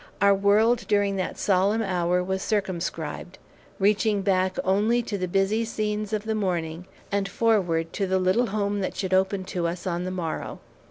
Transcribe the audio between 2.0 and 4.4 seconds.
was circumscribed, reaching